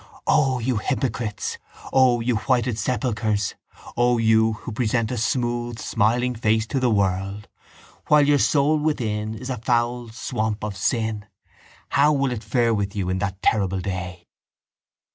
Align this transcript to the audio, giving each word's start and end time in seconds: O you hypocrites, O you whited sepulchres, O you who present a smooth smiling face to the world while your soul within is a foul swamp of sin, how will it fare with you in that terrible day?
O 0.25 0.57
you 0.57 0.77
hypocrites, 0.77 1.59
O 1.93 2.21
you 2.21 2.37
whited 2.37 2.79
sepulchres, 2.79 3.53
O 3.95 4.17
you 4.17 4.53
who 4.53 4.71
present 4.71 5.11
a 5.11 5.15
smooth 5.19 5.77
smiling 5.77 6.33
face 6.33 6.65
to 6.65 6.79
the 6.79 6.89
world 6.89 7.47
while 8.07 8.27
your 8.27 8.39
soul 8.39 8.79
within 8.79 9.35
is 9.35 9.51
a 9.51 9.59
foul 9.61 10.09
swamp 10.09 10.63
of 10.63 10.75
sin, 10.75 11.27
how 11.89 12.11
will 12.13 12.31
it 12.31 12.43
fare 12.43 12.73
with 12.73 12.95
you 12.95 13.09
in 13.11 13.19
that 13.19 13.43
terrible 13.43 13.79
day? 13.79 14.25